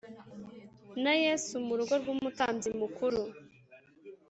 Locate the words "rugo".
1.79-1.93